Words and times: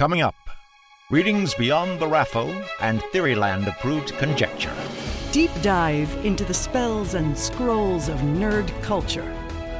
Coming 0.00 0.22
up, 0.22 0.48
readings 1.10 1.52
beyond 1.52 2.00
the 2.00 2.08
raffle 2.08 2.50
and 2.80 3.02
Theoryland 3.12 3.68
approved 3.68 4.14
conjecture. 4.14 4.74
Deep 5.30 5.50
dive 5.60 6.10
into 6.24 6.42
the 6.42 6.54
spells 6.54 7.12
and 7.12 7.36
scrolls 7.36 8.08
of 8.08 8.16
nerd 8.20 8.66
culture. 8.80 9.30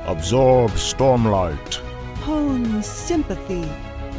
Absorb 0.04 0.72
stormlight. 0.72 1.76
Hone 2.18 2.82
sympathy. 2.82 3.66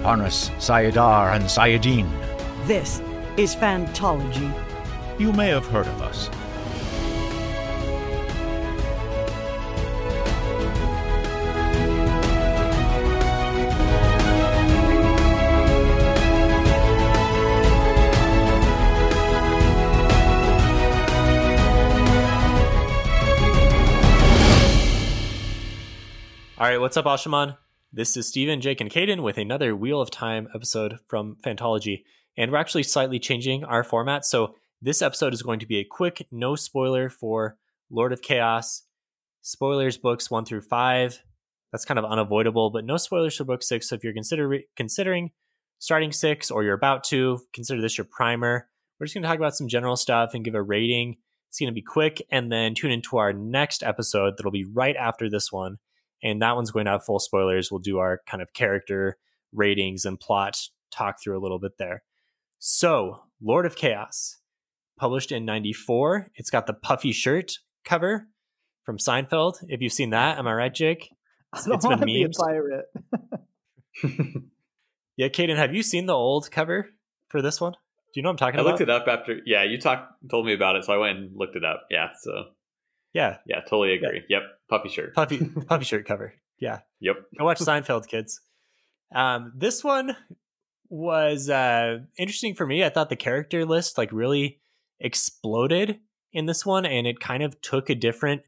Harness 0.01 0.49
Saidar 0.57 1.35
and 1.35 1.43
Saidin. 1.43 2.09
This 2.65 2.99
is 3.37 3.55
Fantology. 3.55 4.51
You 5.19 5.31
may 5.33 5.49
have 5.49 5.67
heard 5.67 5.85
of 5.85 6.01
us. 6.01 6.31
Right, 26.71 26.79
what's 26.79 26.95
up, 26.95 27.03
Asha'man? 27.03 27.57
This 27.91 28.15
is 28.15 28.29
Steven, 28.29 28.61
Jake, 28.61 28.79
and 28.79 28.89
Caden 28.89 29.23
with 29.23 29.37
another 29.37 29.75
Wheel 29.75 29.99
of 29.99 30.09
Time 30.09 30.47
episode 30.55 30.99
from 31.05 31.35
Fantology. 31.45 32.05
And 32.37 32.49
we're 32.49 32.59
actually 32.59 32.83
slightly 32.83 33.19
changing 33.19 33.65
our 33.65 33.83
format. 33.83 34.23
So 34.23 34.55
this 34.81 35.01
episode 35.01 35.33
is 35.33 35.41
going 35.41 35.59
to 35.59 35.65
be 35.65 35.79
a 35.79 35.83
quick, 35.83 36.25
no 36.31 36.55
spoiler 36.55 37.09
for 37.09 37.57
Lord 37.89 38.13
of 38.13 38.21
Chaos. 38.21 38.83
Spoilers 39.41 39.97
books 39.97 40.31
one 40.31 40.45
through 40.45 40.61
five. 40.61 41.21
That's 41.73 41.83
kind 41.83 41.99
of 41.99 42.05
unavoidable, 42.05 42.69
but 42.69 42.85
no 42.85 42.95
spoilers 42.95 43.35
for 43.35 43.43
book 43.43 43.63
six. 43.63 43.89
So 43.89 43.95
if 43.95 44.03
you're 44.05 44.13
consider- 44.13 44.61
considering 44.77 45.31
starting 45.77 46.13
six 46.13 46.49
or 46.49 46.63
you're 46.63 46.73
about 46.73 47.03
to, 47.09 47.41
consider 47.51 47.81
this 47.81 47.97
your 47.97 48.07
primer. 48.09 48.69
We're 48.97 49.07
just 49.07 49.13
going 49.13 49.23
to 49.23 49.27
talk 49.27 49.39
about 49.39 49.57
some 49.57 49.67
general 49.67 49.97
stuff 49.97 50.33
and 50.33 50.45
give 50.45 50.55
a 50.55 50.61
rating. 50.61 51.17
It's 51.49 51.59
going 51.59 51.67
to 51.67 51.73
be 51.73 51.81
quick, 51.81 52.25
and 52.31 52.49
then 52.49 52.75
tune 52.75 52.91
into 52.91 53.17
our 53.17 53.33
next 53.33 53.83
episode 53.83 54.37
that'll 54.37 54.53
be 54.53 54.63
right 54.63 54.95
after 54.95 55.29
this 55.29 55.51
one 55.51 55.79
and 56.23 56.41
that 56.41 56.55
one's 56.55 56.71
going 56.71 56.85
to 56.85 56.91
have 56.91 57.05
full 57.05 57.19
spoilers. 57.19 57.71
We'll 57.71 57.79
do 57.79 57.99
our 57.99 58.21
kind 58.27 58.41
of 58.41 58.53
character 58.53 59.17
ratings 59.53 60.05
and 60.05 60.19
plot 60.19 60.57
talk 60.91 61.21
through 61.21 61.37
a 61.37 61.41
little 61.41 61.59
bit 61.59 61.77
there. 61.77 62.03
So, 62.59 63.23
Lord 63.41 63.65
of 63.65 63.75
Chaos, 63.75 64.37
published 64.97 65.31
in 65.31 65.45
94. 65.45 66.27
It's 66.35 66.49
got 66.49 66.67
the 66.67 66.73
puffy 66.73 67.11
shirt 67.11 67.53
cover 67.83 68.27
from 68.83 68.97
Seinfeld. 68.97 69.63
If 69.67 69.81
you've 69.81 69.93
seen 69.93 70.11
that, 70.11 70.37
am 70.37 70.47
I 70.47 70.53
right, 70.53 70.73
Jake? 70.73 71.09
I 71.53 71.61
don't 71.65 71.81
been 71.81 71.99
to 71.99 72.05
be 72.05 72.23
a 72.23 72.29
pirate. 72.29 72.85
Yeah, 75.21 75.27
Caden, 75.27 75.57
have 75.57 75.75
you 75.75 75.83
seen 75.83 76.07
the 76.07 76.15
old 76.15 76.49
cover 76.49 76.89
for 77.27 77.43
this 77.43 77.61
one? 77.61 77.73
Do 77.73 77.77
you 78.15 78.23
know 78.23 78.29
what 78.29 78.41
I'm 78.41 78.53
talking 78.53 78.59
I 78.59 78.61
about? 78.61 78.69
I 78.69 78.71
looked 78.71 78.81
it 78.81 78.89
up 78.89 79.07
after. 79.07 79.39
Yeah, 79.45 79.63
you 79.63 79.79
talked 79.79 80.13
told 80.31 80.47
me 80.47 80.53
about 80.53 80.77
it, 80.77 80.85
so 80.85 80.93
I 80.93 80.97
went 80.97 81.17
and 81.19 81.31
looked 81.35 81.55
it 81.55 81.63
up. 81.63 81.85
Yeah, 81.91 82.09
so 82.19 82.45
Yeah, 83.13 83.37
yeah, 83.45 83.61
totally 83.61 83.93
agree. 83.93 84.23
Yep, 84.29 84.41
puppy 84.69 84.89
shirt. 84.89 85.13
puffy 85.13 85.45
puffy 85.67 85.85
shirt 85.85 86.05
cover. 86.05 86.33
Yeah. 86.59 86.79
Yep. 86.99 87.15
Go 87.39 87.45
watch 87.45 87.59
Seinfeld, 87.59 88.07
kids. 88.07 88.39
Um, 89.13 89.51
this 89.55 89.83
one 89.83 90.15
was 90.89 91.49
uh, 91.49 91.99
interesting 92.17 92.55
for 92.55 92.65
me. 92.65 92.83
I 92.83 92.89
thought 92.89 93.09
the 93.09 93.15
character 93.15 93.65
list 93.65 93.97
like 93.97 94.11
really 94.11 94.61
exploded 94.99 95.99
in 96.31 96.45
this 96.45 96.65
one, 96.65 96.85
and 96.85 97.07
it 97.07 97.19
kind 97.19 97.43
of 97.43 97.59
took 97.61 97.89
a 97.89 97.95
different 97.95 98.43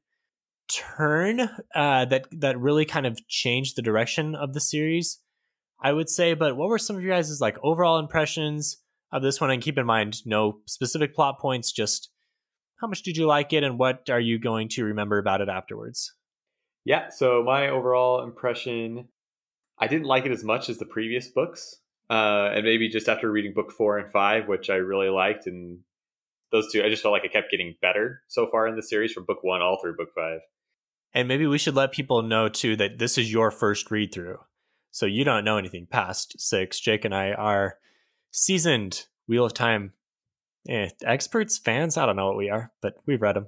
turn 0.70 1.42
uh, 1.75 2.05
that 2.05 2.27
that 2.31 2.59
really 2.59 2.86
kind 2.86 3.05
of 3.05 3.27
changed 3.27 3.75
the 3.75 3.81
direction 3.81 4.36
of 4.36 4.53
the 4.53 4.61
series. 4.61 5.20
I 5.81 5.92
would 5.92 6.09
say. 6.09 6.33
But 6.33 6.55
what 6.55 6.70
were 6.70 6.80
some 6.80 6.95
of 6.95 7.03
your 7.03 7.14
guys' 7.16 7.42
like 7.42 7.58
overall 7.61 8.00
impressions 8.00 8.77
of 9.11 9.22
this 9.22 9.42
one? 9.42 9.52
And 9.52 9.61
keep 9.61 9.77
in 9.77 9.86
mind, 9.86 10.25
no 10.25 10.59
specific 10.66 11.14
plot 11.14 11.39
points. 11.39 11.72
Just 11.72 12.09
how 12.84 12.88
much 12.89 13.03
did 13.03 13.16
you 13.16 13.26
like 13.26 13.53
it, 13.53 13.64
and 13.64 13.80
what 13.80 14.09
are 14.09 14.20
you 14.20 14.38
going 14.38 14.67
to 14.67 14.83
remember 14.83 15.17
about 15.17 15.39
it 15.39 15.48
afterwards? 15.48 16.14
Yeah. 16.83 17.08
So 17.11 17.42
my 17.42 17.70
overall 17.70 18.21
impression, 18.23 19.08
I 19.80 19.88
didn't 19.88 20.05
like 20.05 20.26
it 20.26 20.33
as 20.33 20.44
much 20.44 20.67
as 20.67 20.80
the 20.80 20.86
previous 20.86 21.30
books, 21.30 21.77
uh, 22.10 22.49
and 22.54 22.66
maybe 22.66 22.89
just 22.89 23.08
after 23.08 23.32
reading 23.32 23.54
book 23.54 23.71
four 23.71 23.98
and 23.98 24.11
five, 24.11 24.49
which 24.49 24.70
I 24.70 24.76
really 24.76 25.08
liked, 25.08 25.48
and 25.48 25.80
those 26.52 26.73
two, 26.73 26.83
I 26.83 26.89
just 26.89 27.02
felt 27.02 27.14
like 27.14 27.23
it 27.23 27.32
kept 27.32 27.49
getting 27.49 27.76
better 27.82 28.21
so 28.27 28.49
far 28.52 28.67
in 28.67 28.76
the 28.76 28.83
series 28.83 29.14
from 29.14 29.23
book 29.23 29.39
one 29.44 29.61
all 29.61 29.80
through 29.82 29.95
book 29.95 30.10
five. 30.14 30.42
And 31.14 31.30
maybe 31.30 31.48
we 31.48 31.58
should 31.58 31.76
let 31.76 31.94
people 31.94 32.21
know 32.21 32.50
too 32.50 32.76
that 32.76 33.00
this 33.00 33.17
is 33.17 33.32
your 33.32 33.50
first 33.50 33.92
read 33.92 34.14
through. 34.14 34.39
So 34.92 35.05
you 35.05 35.23
don't 35.23 35.45
know 35.45 35.58
anything 35.58 35.88
past 35.89 36.36
six. 36.38 36.82
Jake 36.82 37.05
and 37.05 37.15
I 37.15 37.32
are 37.32 37.77
seasoned 38.32 39.05
Wheel 39.26 39.45
of 39.45 39.54
Time 39.54 39.94
eh, 40.68 40.90
experts, 41.04 41.58
fans. 41.58 41.98
I 41.98 42.06
don't 42.06 42.16
know 42.16 42.28
what 42.28 42.38
we 42.38 42.50
are, 42.50 42.72
but 42.82 42.96
we've 43.06 43.22
read 43.22 43.36
them. 43.36 43.48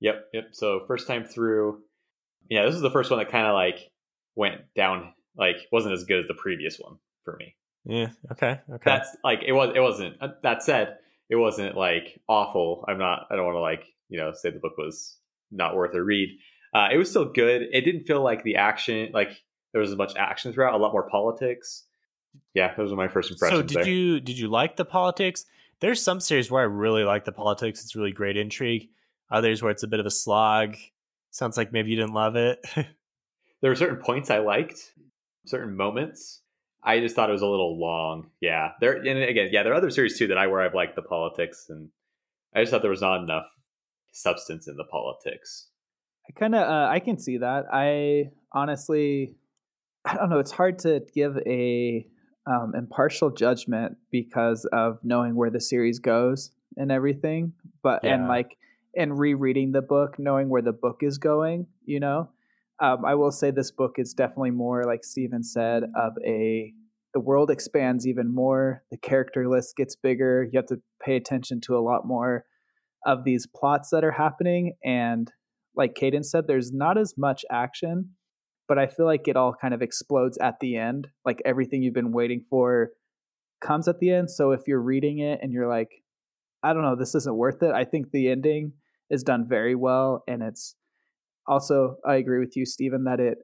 Yep. 0.00 0.28
Yep. 0.32 0.44
So 0.52 0.84
first 0.86 1.06
time 1.06 1.24
through, 1.24 1.80
yeah, 2.48 2.64
this 2.64 2.74
is 2.74 2.80
the 2.80 2.90
first 2.90 3.10
one 3.10 3.18
that 3.18 3.30
kind 3.30 3.46
of 3.46 3.54
like 3.54 3.90
went 4.34 4.62
down, 4.74 5.14
like 5.36 5.56
wasn't 5.70 5.94
as 5.94 6.04
good 6.04 6.20
as 6.20 6.26
the 6.26 6.34
previous 6.34 6.78
one 6.78 6.98
for 7.24 7.36
me. 7.36 7.54
Yeah. 7.84 8.08
Okay. 8.30 8.60
Okay. 8.68 8.82
that's 8.84 9.16
like 9.24 9.40
it 9.44 9.52
was 9.52 9.72
it 9.74 9.80
wasn't 9.80 10.16
uh, 10.20 10.28
that 10.42 10.62
said 10.62 10.98
it 11.28 11.36
wasn't 11.36 11.76
like 11.76 12.20
awful 12.28 12.84
i'm 12.86 12.98
not 12.98 13.26
i 13.30 13.36
don't 13.36 13.44
want 13.44 13.56
to 13.56 13.60
like 13.60 13.84
you 14.08 14.18
know 14.18 14.32
say 14.32 14.50
the 14.50 14.60
book 14.60 14.78
was 14.78 15.16
not 15.50 15.74
worth 15.74 15.94
a 15.94 16.02
read 16.02 16.28
uh, 16.74 16.88
it 16.92 16.96
was 16.96 17.10
still 17.10 17.24
good 17.24 17.62
it 17.72 17.80
didn't 17.82 18.04
feel 18.04 18.22
like 18.22 18.44
the 18.44 18.56
action 18.56 19.10
like 19.12 19.30
there 19.72 19.80
was 19.80 19.90
as 19.90 19.96
much 19.96 20.14
action 20.16 20.52
throughout 20.52 20.74
a 20.74 20.76
lot 20.76 20.92
more 20.92 21.08
politics 21.08 21.84
yeah 22.54 22.72
those 22.76 22.90
were 22.90 22.96
my 22.96 23.08
first 23.08 23.30
impressions 23.30 23.58
so 23.58 23.66
did 23.66 23.78
there. 23.78 23.88
you 23.88 24.20
did 24.20 24.38
you 24.38 24.48
like 24.48 24.76
the 24.76 24.84
politics? 24.84 25.44
There's 25.82 26.02
some 26.02 26.20
series 26.20 26.50
where 26.50 26.62
I 26.62 26.66
really 26.66 27.04
like 27.04 27.26
the 27.26 27.32
politics. 27.32 27.82
It's 27.82 27.94
really 27.94 28.12
great 28.12 28.38
intrigue. 28.38 28.88
Others 29.30 29.62
where 29.62 29.70
it's 29.70 29.82
a 29.82 29.88
bit 29.88 30.00
of 30.00 30.06
a 30.06 30.10
slog. 30.10 30.76
Sounds 31.30 31.58
like 31.58 31.72
maybe 31.72 31.90
you 31.90 31.96
didn't 31.96 32.14
love 32.14 32.36
it. 32.36 32.64
there 33.62 33.70
were 33.70 33.76
certain 33.76 33.96
points 33.96 34.28
i 34.28 34.38
liked 34.38 34.92
certain 35.46 35.74
moments 35.74 36.42
i 36.84 36.98
just 37.00 37.16
thought 37.16 37.30
it 37.30 37.32
was 37.32 37.42
a 37.42 37.46
little 37.46 37.80
long 37.80 38.28
yeah 38.40 38.72
there 38.80 38.94
and 38.94 39.22
again 39.22 39.48
yeah 39.50 39.62
there 39.62 39.72
are 39.72 39.76
other 39.76 39.90
series 39.90 40.18
too 40.18 40.26
that 40.26 40.36
i 40.36 40.46
where 40.46 40.60
i've 40.60 40.74
liked 40.74 40.94
the 40.94 41.02
politics 41.02 41.66
and 41.68 41.88
i 42.54 42.60
just 42.60 42.70
thought 42.70 42.82
there 42.82 42.90
was 42.90 43.00
not 43.00 43.22
enough 43.22 43.46
substance 44.12 44.68
in 44.68 44.76
the 44.76 44.84
politics 44.84 45.68
I 46.28 46.38
kind 46.38 46.54
of 46.54 46.62
uh, 46.62 46.88
I 46.88 47.00
can 47.00 47.18
see 47.18 47.38
that. 47.38 47.64
I 47.72 48.30
honestly 48.52 49.34
I 50.04 50.14
don't 50.14 50.30
know. 50.30 50.38
It's 50.38 50.52
hard 50.52 50.78
to 50.80 51.02
give 51.12 51.36
a 51.38 52.06
um, 52.46 52.72
impartial 52.76 53.30
judgment 53.30 53.96
because 54.10 54.66
of 54.72 54.98
knowing 55.02 55.34
where 55.34 55.50
the 55.50 55.60
series 55.60 55.98
goes 55.98 56.50
and 56.76 56.90
everything. 56.90 57.52
But 57.82 58.04
and 58.04 58.28
like 58.28 58.56
and 58.96 59.18
rereading 59.18 59.72
the 59.72 59.82
book, 59.82 60.18
knowing 60.18 60.48
where 60.48 60.62
the 60.62 60.72
book 60.72 60.98
is 61.02 61.18
going. 61.18 61.66
You 61.84 62.00
know, 62.00 62.30
um, 62.80 63.04
I 63.04 63.14
will 63.14 63.30
say 63.30 63.50
this 63.50 63.70
book 63.70 63.94
is 63.98 64.14
definitely 64.14 64.50
more 64.50 64.84
like 64.84 65.04
Steven 65.04 65.42
said 65.42 65.84
of 65.94 66.12
a 66.24 66.72
the 67.14 67.20
world 67.20 67.50
expands 67.50 68.06
even 68.06 68.34
more. 68.34 68.82
The 68.90 68.96
character 68.96 69.48
list 69.48 69.76
gets 69.76 69.96
bigger. 69.96 70.44
You 70.50 70.58
have 70.58 70.66
to 70.66 70.80
pay 71.04 71.16
attention 71.16 71.60
to 71.62 71.76
a 71.76 71.80
lot 71.80 72.06
more 72.06 72.46
of 73.04 73.24
these 73.24 73.46
plots 73.46 73.90
that 73.90 74.04
are 74.04 74.12
happening 74.12 74.74
and 74.84 75.30
like 75.74 75.94
Caden 75.94 76.24
said, 76.24 76.46
there's 76.46 76.72
not 76.72 76.98
as 76.98 77.14
much 77.16 77.44
action, 77.50 78.10
but 78.72 78.78
I 78.78 78.86
feel 78.86 79.04
like 79.04 79.28
it 79.28 79.36
all 79.36 79.52
kind 79.52 79.74
of 79.74 79.82
explodes 79.82 80.38
at 80.38 80.58
the 80.60 80.78
end. 80.78 81.08
Like 81.26 81.42
everything 81.44 81.82
you've 81.82 81.92
been 81.92 82.10
waiting 82.10 82.42
for 82.48 82.92
comes 83.60 83.86
at 83.86 83.98
the 83.98 84.10
end. 84.10 84.30
So 84.30 84.52
if 84.52 84.62
you're 84.66 84.80
reading 84.80 85.18
it 85.18 85.40
and 85.42 85.52
you're 85.52 85.68
like, 85.68 85.90
I 86.62 86.72
don't 86.72 86.80
know, 86.80 86.96
this 86.96 87.14
isn't 87.14 87.36
worth 87.36 87.62
it, 87.62 87.74
I 87.74 87.84
think 87.84 88.12
the 88.12 88.30
ending 88.30 88.72
is 89.10 89.22
done 89.24 89.44
very 89.46 89.74
well. 89.74 90.24
And 90.26 90.42
it's 90.42 90.74
also, 91.46 91.96
I 92.08 92.14
agree 92.14 92.38
with 92.38 92.56
you, 92.56 92.64
Stephen, 92.64 93.04
that 93.04 93.20
it 93.20 93.40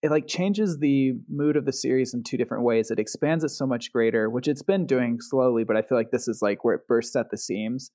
it 0.00 0.12
like 0.12 0.28
changes 0.28 0.78
the 0.78 1.14
mood 1.28 1.56
of 1.56 1.64
the 1.64 1.72
series 1.72 2.14
in 2.14 2.22
two 2.22 2.36
different 2.36 2.62
ways. 2.62 2.92
It 2.92 3.00
expands 3.00 3.42
it 3.42 3.48
so 3.48 3.66
much 3.66 3.92
greater, 3.92 4.30
which 4.30 4.46
it's 4.46 4.62
been 4.62 4.86
doing 4.86 5.18
slowly, 5.20 5.64
but 5.64 5.76
I 5.76 5.82
feel 5.82 5.98
like 5.98 6.12
this 6.12 6.28
is 6.28 6.38
like 6.40 6.62
where 6.62 6.76
it 6.76 6.86
bursts 6.86 7.16
at 7.16 7.32
the 7.32 7.36
seams. 7.36 7.90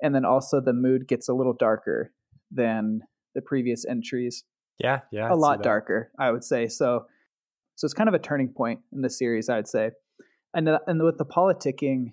And 0.00 0.14
then 0.14 0.24
also 0.24 0.60
the 0.60 0.72
mood 0.72 1.08
gets 1.08 1.28
a 1.28 1.34
little 1.34 1.56
darker 1.58 2.12
than 2.48 3.00
the 3.34 3.42
previous 3.42 3.84
entries. 3.84 4.44
Yeah. 4.78 5.00
Yeah. 5.10 5.26
I 5.26 5.30
a 5.30 5.36
lot 5.36 5.62
darker, 5.62 6.10
I 6.18 6.30
would 6.30 6.44
say. 6.44 6.68
So 6.68 7.06
so 7.74 7.86
it's 7.86 7.94
kind 7.94 8.08
of 8.08 8.14
a 8.14 8.18
turning 8.18 8.48
point 8.48 8.80
in 8.92 9.00
the 9.00 9.10
series, 9.10 9.48
I'd 9.48 9.68
say. 9.68 9.90
And 10.54 10.68
uh, 10.68 10.78
and 10.86 11.02
with 11.02 11.18
the 11.18 11.24
politicking, 11.24 12.12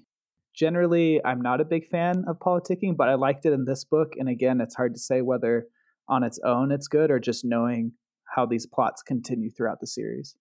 generally 0.56 1.22
I'm 1.24 1.42
not 1.42 1.62
a 1.62 1.66
big 1.66 1.88
fan 1.88 2.26
of 2.28 2.40
politicking, 2.40 2.96
but 2.96 3.10
I 3.10 3.16
liked 3.16 3.46
it 3.46 3.54
in 3.54 3.66
this 3.66 3.84
book. 3.84 4.14
And 4.18 4.30
again, 4.30 4.62
it's 4.62 4.76
hard 4.76 4.94
to 4.94 5.00
say 5.00 5.22
whether 5.22 5.68
on 6.08 6.24
its 6.24 6.40
own 6.44 6.72
it's 6.72 6.88
good 6.88 7.12
or 7.12 7.20
just 7.20 7.46
knowing 7.46 7.94
how 8.36 8.46
these 8.46 8.66
plots 8.66 9.02
continue 9.02 9.50
throughout 9.50 9.80
the 9.80 9.88
series. 9.88 10.36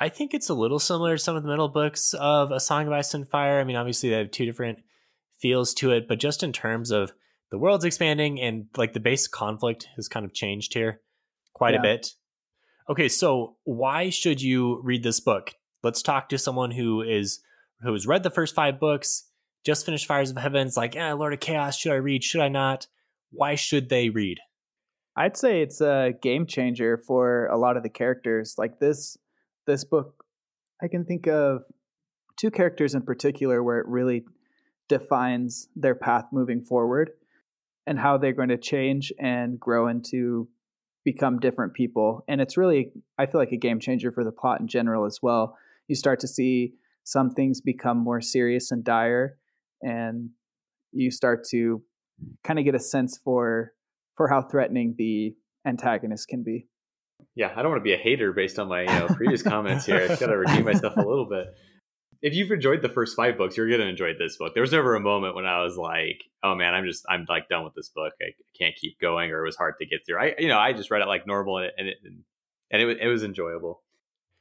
I 0.00 0.08
think 0.08 0.34
it's 0.34 0.48
a 0.48 0.54
little 0.54 0.80
similar 0.80 1.16
to 1.16 1.22
some 1.22 1.36
of 1.36 1.42
the 1.42 1.48
middle 1.48 1.68
books 1.68 2.14
of 2.14 2.50
A 2.50 2.58
Song 2.58 2.86
of 2.86 2.92
Ice 2.92 3.14
and 3.14 3.28
Fire. 3.28 3.60
I 3.60 3.64
mean, 3.64 3.76
obviously 3.76 4.10
they 4.10 4.18
have 4.18 4.30
two 4.30 4.44
different 4.44 4.80
feels 5.38 5.72
to 5.74 5.92
it, 5.92 6.08
but 6.08 6.18
just 6.18 6.42
in 6.42 6.52
terms 6.52 6.90
of 6.90 7.12
the 7.50 7.58
world's 7.58 7.84
expanding 7.84 8.40
and 8.40 8.66
like 8.76 8.92
the 8.92 9.00
base 9.00 9.28
conflict 9.28 9.88
has 9.94 10.08
kind 10.08 10.26
of 10.26 10.34
changed 10.34 10.74
here 10.74 11.00
quite 11.54 11.74
a 11.74 11.80
bit. 11.80 12.10
Okay, 12.90 13.08
so 13.08 13.56
why 13.64 14.10
should 14.10 14.42
you 14.42 14.80
read 14.82 15.02
this 15.02 15.20
book? 15.20 15.54
Let's 15.82 16.02
talk 16.02 16.28
to 16.28 16.38
someone 16.38 16.72
who 16.72 17.00
is 17.02 17.40
who's 17.80 18.06
read 18.06 18.22
the 18.22 18.30
first 18.30 18.54
five 18.54 18.78
books, 18.78 19.30
just 19.64 19.86
finished 19.86 20.06
Fires 20.06 20.30
of 20.30 20.36
Heaven, 20.36 20.66
is 20.66 20.76
like, 20.76 20.94
yeah, 20.94 21.12
Lord 21.14 21.32
of 21.32 21.40
Chaos, 21.40 21.78
should 21.78 21.92
I 21.92 21.96
read? 21.96 22.22
Should 22.22 22.40
I 22.40 22.48
not? 22.48 22.86
Why 23.30 23.54
should 23.54 23.88
they 23.88 24.10
read? 24.10 24.38
I'd 25.16 25.36
say 25.36 25.62
it's 25.62 25.80
a 25.80 26.12
game 26.20 26.46
changer 26.46 26.98
for 26.98 27.46
a 27.46 27.56
lot 27.56 27.76
of 27.76 27.82
the 27.82 27.88
characters. 27.88 28.56
Like 28.58 28.80
this 28.80 29.16
this 29.66 29.84
book, 29.84 30.24
I 30.82 30.88
can 30.88 31.04
think 31.04 31.26
of 31.26 31.62
two 32.36 32.50
characters 32.50 32.94
in 32.94 33.02
particular 33.02 33.62
where 33.62 33.78
it 33.78 33.86
really 33.86 34.24
defines 34.88 35.68
their 35.74 35.94
path 35.94 36.26
moving 36.32 36.60
forward 36.60 37.12
and 37.86 37.98
how 37.98 38.18
they're 38.18 38.32
going 38.32 38.48
to 38.48 38.58
change 38.58 39.12
and 39.18 39.58
grow 39.58 39.88
into 39.88 40.48
become 41.04 41.38
different 41.38 41.74
people. 41.74 42.24
And 42.28 42.40
it's 42.40 42.56
really, 42.56 42.92
I 43.18 43.26
feel 43.26 43.40
like, 43.40 43.52
a 43.52 43.56
game 43.56 43.80
changer 43.80 44.10
for 44.10 44.24
the 44.24 44.32
plot 44.32 44.60
in 44.60 44.66
general 44.66 45.04
as 45.04 45.20
well. 45.22 45.56
You 45.86 45.94
start 45.94 46.20
to 46.20 46.28
see 46.28 46.74
some 47.04 47.30
things 47.30 47.60
become 47.60 47.98
more 47.98 48.20
serious 48.20 48.70
and 48.70 48.82
dire, 48.82 49.36
and 49.82 50.30
you 50.92 51.10
start 51.10 51.44
to 51.50 51.82
kind 52.42 52.58
of 52.58 52.64
get 52.64 52.74
a 52.74 52.80
sense 52.80 53.18
for 53.18 53.72
for 54.16 54.28
how 54.28 54.40
threatening 54.40 54.94
the 54.96 55.34
antagonist 55.66 56.28
can 56.28 56.42
be. 56.42 56.68
Yeah, 57.34 57.52
I 57.54 57.62
don't 57.62 57.70
want 57.70 57.80
to 57.80 57.84
be 57.84 57.94
a 57.94 57.98
hater 57.98 58.32
based 58.32 58.58
on 58.58 58.68
my 58.68 58.82
you 58.82 58.86
know 58.86 59.08
previous 59.08 59.42
comments 59.42 59.84
here. 59.84 60.06
I've 60.08 60.18
got 60.20 60.26
to 60.26 60.36
redeem 60.36 60.64
myself 60.64 60.96
a 60.96 61.00
little 61.00 61.28
bit 61.28 61.48
if 62.22 62.34
you've 62.34 62.50
enjoyed 62.50 62.82
the 62.82 62.88
first 62.88 63.16
five 63.16 63.38
books, 63.38 63.56
you're 63.56 63.68
gonna 63.68 63.84
enjoy 63.84 64.12
this 64.18 64.36
book. 64.36 64.54
There 64.54 64.62
was 64.62 64.72
never 64.72 64.94
a 64.94 65.00
moment 65.00 65.34
when 65.34 65.46
I 65.46 65.62
was 65.62 65.76
like, 65.76 66.24
"Oh 66.42 66.54
man, 66.54 66.74
I'm 66.74 66.84
just 66.84 67.04
I'm 67.08 67.26
like 67.28 67.48
done 67.48 67.64
with 67.64 67.74
this 67.74 67.88
book. 67.88 68.12
I 68.20 68.34
can't 68.58 68.74
keep 68.76 69.00
going," 69.00 69.30
or 69.30 69.42
it 69.42 69.46
was 69.46 69.56
hard 69.56 69.74
to 69.78 69.86
get 69.86 70.06
through. 70.06 70.18
I 70.18 70.34
you 70.38 70.48
know 70.48 70.58
I 70.58 70.72
just 70.72 70.90
read 70.90 71.02
it 71.02 71.08
like 71.08 71.26
normal 71.26 71.58
and 71.58 71.66
it 71.66 71.74
and 71.78 71.88
it, 71.88 71.96
and 72.70 72.82
it, 72.82 72.98
it 73.00 73.08
was 73.08 73.22
enjoyable. 73.22 73.82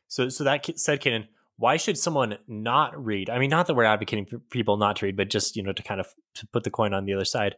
So 0.08 0.30
so 0.30 0.44
that 0.44 0.80
said, 0.80 1.02
Caden, 1.02 1.28
why 1.58 1.78
should 1.78 1.98
someone 1.98 2.38
not 2.48 3.04
read? 3.04 3.30
I 3.30 3.40
mean, 3.40 3.50
not 3.50 3.68
that 3.68 3.76
we're 3.76 3.84
advocating 3.84 4.26
for 4.26 4.40
people 4.40 4.78
not 4.78 4.98
to 4.98 5.06
read, 5.06 5.18
but 5.18 5.30
just 5.30 5.56
you 5.56 5.64
know 5.64 5.74
to 5.74 5.84
kind 5.84 6.00
of 6.00 6.08
to 6.36 6.48
put 6.48 6.64
the 6.64 6.72
coin 6.72 6.94
on 6.94 7.06
the 7.06 7.14
other 7.14 7.26
side. 7.26 7.56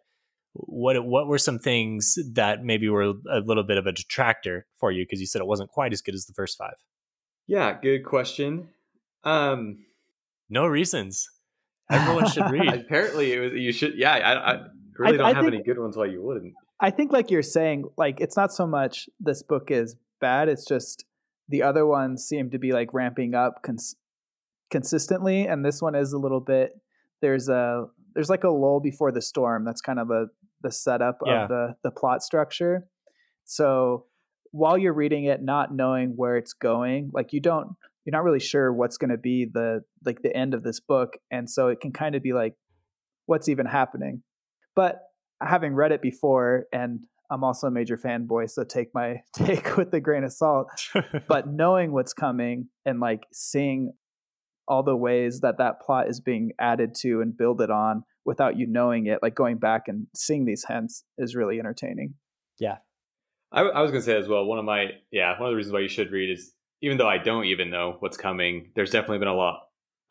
What 0.53 1.05
what 1.05 1.27
were 1.27 1.37
some 1.37 1.59
things 1.59 2.17
that 2.33 2.63
maybe 2.63 2.87
were 2.87 3.13
a 3.29 3.39
little 3.39 3.63
bit 3.63 3.77
of 3.77 3.87
a 3.87 3.91
detractor 3.91 4.67
for 4.75 4.91
you 4.91 5.03
because 5.03 5.19
you 5.19 5.27
said 5.27 5.41
it 5.41 5.47
wasn't 5.47 5.69
quite 5.69 5.91
as 5.91 6.01
good 6.01 6.15
as 6.15 6.25
the 6.25 6.33
first 6.33 6.57
five? 6.57 6.75
Yeah, 7.47 7.77
good 7.81 8.05
question. 8.05 8.69
Um, 9.23 9.85
no 10.49 10.67
reasons. 10.67 11.29
Everyone 11.91 12.29
should 12.29 12.49
read. 12.51 12.73
Apparently, 12.73 13.33
it 13.33 13.39
was, 13.39 13.53
you 13.53 13.71
should. 13.71 13.93
Yeah, 13.97 14.11
I, 14.11 14.53
I 14.53 14.59
really 14.97 15.17
don't 15.17 15.25
I 15.27 15.33
have 15.33 15.43
think, 15.43 15.55
any 15.55 15.63
good 15.63 15.79
ones. 15.79 15.97
Why 15.97 16.05
you 16.05 16.21
wouldn't? 16.21 16.53
I 16.79 16.91
think, 16.91 17.11
like 17.11 17.31
you're 17.31 17.41
saying, 17.43 17.85
like 17.97 18.19
it's 18.19 18.35
not 18.35 18.53
so 18.53 18.67
much 18.67 19.09
this 19.19 19.43
book 19.43 19.71
is 19.71 19.95
bad. 20.19 20.49
It's 20.49 20.65
just 20.65 21.05
the 21.47 21.63
other 21.63 21.85
ones 21.85 22.25
seem 22.25 22.49
to 22.51 22.59
be 22.59 22.71
like 22.71 22.93
ramping 22.93 23.35
up 23.35 23.61
cons- 23.63 23.95
consistently, 24.71 25.47
and 25.47 25.63
this 25.63 25.81
one 25.81 25.95
is 25.95 26.13
a 26.13 26.17
little 26.17 26.41
bit. 26.41 26.71
There's 27.21 27.49
a 27.49 27.85
there's 28.13 28.29
like 28.29 28.43
a 28.43 28.49
lull 28.49 28.79
before 28.79 29.11
the 29.11 29.21
storm. 29.21 29.65
That's 29.65 29.81
kind 29.81 29.99
of 29.99 30.09
a 30.09 30.27
the 30.61 30.71
setup 30.71 31.19
yeah. 31.25 31.43
of 31.43 31.49
the 31.49 31.75
the 31.83 31.91
plot 31.91 32.23
structure. 32.23 32.87
So 33.45 34.05
while 34.51 34.77
you're 34.77 34.93
reading 34.93 35.25
it, 35.25 35.43
not 35.43 35.73
knowing 35.73 36.13
where 36.15 36.37
it's 36.37 36.53
going, 36.53 37.11
like 37.13 37.33
you 37.33 37.41
don't 37.41 37.75
you're 38.05 38.11
not 38.11 38.23
really 38.23 38.39
sure 38.39 38.71
what's 38.71 38.97
going 38.97 39.09
to 39.09 39.17
be 39.17 39.45
the 39.51 39.81
like 40.05 40.21
the 40.21 40.35
end 40.35 40.53
of 40.53 40.63
this 40.63 40.79
book 40.79 41.17
and 41.31 41.49
so 41.49 41.67
it 41.67 41.81
can 41.81 41.91
kind 41.91 42.15
of 42.15 42.23
be 42.23 42.33
like 42.33 42.53
what's 43.25 43.49
even 43.49 43.65
happening? 43.65 44.21
But 44.75 44.99
having 45.41 45.73
read 45.73 45.91
it 45.91 46.01
before 46.01 46.65
and 46.71 47.01
i'm 47.29 47.43
also 47.43 47.67
a 47.67 47.71
major 47.71 47.97
fanboy 47.97 48.49
so 48.49 48.63
take 48.63 48.87
my 48.93 49.17
take 49.35 49.75
with 49.75 49.93
a 49.93 49.99
grain 49.99 50.23
of 50.23 50.31
salt 50.31 50.67
but 51.27 51.45
knowing 51.51 51.91
what's 51.91 52.13
coming 52.13 52.69
and 52.85 53.01
like 53.01 53.25
seeing 53.33 53.91
all 54.67 54.83
the 54.83 54.95
ways 54.95 55.41
that 55.41 55.57
that 55.57 55.81
plot 55.81 56.07
is 56.07 56.19
being 56.19 56.51
added 56.59 56.95
to 56.95 57.21
and 57.21 57.37
builded 57.37 57.69
on 57.69 58.03
without 58.25 58.57
you 58.57 58.65
knowing 58.67 59.05
it 59.05 59.19
like 59.21 59.35
going 59.35 59.57
back 59.57 59.83
and 59.87 60.07
seeing 60.15 60.45
these 60.45 60.65
hints 60.67 61.03
is 61.17 61.35
really 61.35 61.59
entertaining. 61.59 62.15
Yeah. 62.59 62.77
I, 63.51 63.61
I 63.61 63.81
was 63.81 63.91
going 63.91 64.01
to 64.01 64.05
say 64.05 64.17
as 64.17 64.27
well 64.27 64.45
one 64.45 64.59
of 64.59 64.65
my 64.65 64.87
yeah 65.11 65.39
one 65.39 65.49
of 65.49 65.51
the 65.51 65.55
reasons 65.55 65.73
why 65.73 65.81
you 65.81 65.87
should 65.87 66.11
read 66.11 66.31
is 66.31 66.51
even 66.81 66.97
though 66.97 67.07
I 67.07 67.17
don't 67.17 67.45
even 67.45 67.69
know 67.69 67.97
what's 67.99 68.17
coming, 68.17 68.71
there's 68.75 68.91
definitely 68.91 69.19
been 69.19 69.27
a 69.27 69.35
lot, 69.35 69.61